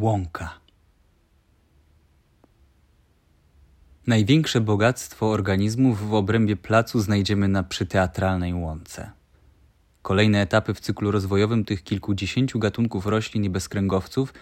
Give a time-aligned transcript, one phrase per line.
[0.00, 0.54] Łąka.
[4.06, 9.10] Największe bogactwo organizmów w obrębie placu znajdziemy na przyteatralnej łące.
[10.02, 14.34] Kolejne etapy w cyklu rozwojowym tych kilkudziesięciu gatunków roślin i bezkręgowców,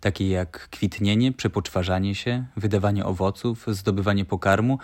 [0.00, 4.78] takie jak kwitnienie, przepoczwarzanie się, wydawanie owoców, zdobywanie pokarmu,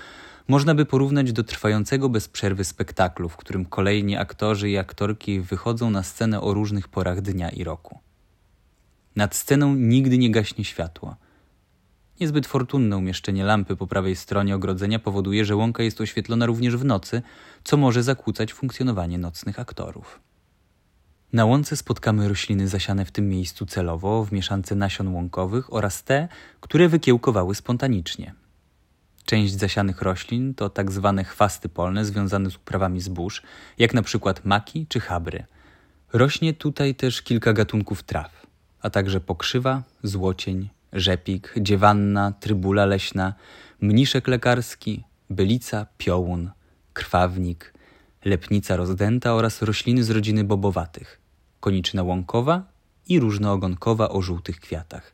[0.48, 5.90] można by porównać do trwającego bez przerwy spektaklu, w którym kolejni aktorzy i aktorki wychodzą
[5.90, 8.03] na scenę o różnych porach dnia i roku.
[9.16, 11.16] Nad sceną nigdy nie gaśnie światło.
[12.20, 16.84] Niezbyt fortunne umieszczenie lampy po prawej stronie ogrodzenia powoduje, że łąka jest oświetlona również w
[16.84, 17.22] nocy,
[17.64, 20.20] co może zakłócać funkcjonowanie nocnych aktorów.
[21.32, 26.28] Na łące spotkamy rośliny zasiane w tym miejscu celowo w mieszance nasion łąkowych oraz te,
[26.60, 28.34] które wykiełkowały spontanicznie.
[29.24, 33.42] Część zasianych roślin to tak zwane chwasty polne związane z uprawami zbóż,
[33.78, 35.44] jak na przykład maki czy chabry.
[36.12, 38.43] Rośnie tutaj też kilka gatunków traw
[38.84, 43.34] a także pokrzywa, złocień, rzepik, dziewanna, trybula leśna,
[43.80, 46.50] mniszek lekarski, bylica, piołun,
[46.92, 47.74] krwawnik,
[48.24, 51.20] lepnica rozdęta oraz rośliny z rodziny bobowatych,
[51.60, 52.62] koniczyna łąkowa
[53.08, 55.12] i różnoogonkowa o żółtych kwiatach,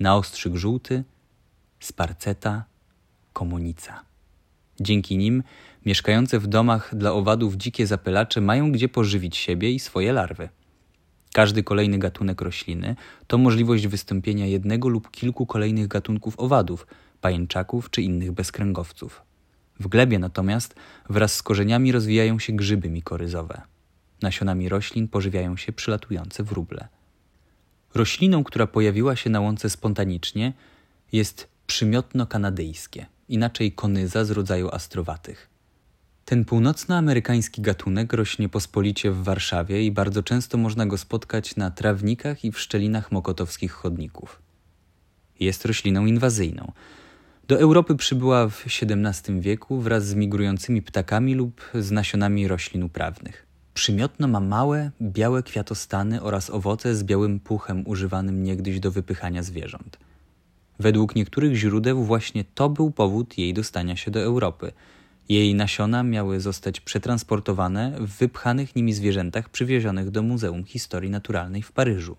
[0.00, 1.04] naostrzyk żółty,
[1.80, 2.64] sparceta,
[3.32, 4.04] komunica.
[4.80, 5.42] Dzięki nim
[5.86, 10.48] mieszkające w domach dla owadów dzikie zapylacze mają gdzie pożywić siebie i swoje larwy.
[11.32, 16.86] Każdy kolejny gatunek rośliny to możliwość wystąpienia jednego lub kilku kolejnych gatunków owadów,
[17.20, 19.22] pajęczaków czy innych bezkręgowców.
[19.80, 20.74] W glebie natomiast
[21.08, 23.62] wraz z korzeniami rozwijają się grzyby mikoryzowe.
[24.22, 26.88] Nasionami roślin pożywiają się przylatujące wróble.
[27.94, 30.52] Rośliną, która pojawiła się na łące spontanicznie,
[31.12, 35.48] jest przymiotno kanadyjskie, inaczej konyza z rodzaju astrowatych.
[36.30, 42.44] Ten północnoamerykański gatunek rośnie pospolicie w Warszawie i bardzo często można go spotkać na trawnikach
[42.44, 44.42] i w szczelinach mokotowskich chodników.
[45.40, 46.72] Jest rośliną inwazyjną.
[47.48, 53.46] Do Europy przybyła w XVII wieku wraz z migrującymi ptakami lub z nasionami roślin uprawnych.
[53.74, 59.98] Przymiotno ma małe, białe kwiatostany oraz owoce z białym puchem używanym niegdyś do wypychania zwierząt.
[60.78, 64.72] Według niektórych źródeł właśnie to był powód jej dostania się do Europy–
[65.34, 71.72] jej nasiona miały zostać przetransportowane w wypchanych nimi zwierzętach przywiezionych do Muzeum Historii Naturalnej w
[71.72, 72.16] Paryżu.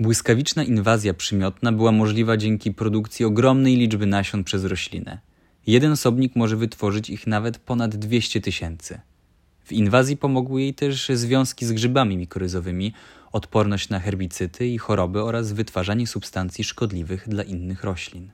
[0.00, 5.18] Błyskawiczna inwazja przymiotna była możliwa dzięki produkcji ogromnej liczby nasion przez roślinę.
[5.66, 9.00] Jeden osobnik może wytworzyć ich nawet ponad 200 tysięcy.
[9.64, 12.92] W inwazji pomogły jej też związki z grzybami mikoryzowymi,
[13.32, 18.30] odporność na herbicyty i choroby oraz wytwarzanie substancji szkodliwych dla innych roślin.